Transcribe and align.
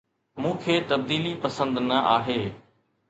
مون 0.41 0.53
کي 0.63 0.73
تبديلي 0.91 1.33
پسند 1.43 1.75
نه 1.89 1.97
آهي 2.15 2.41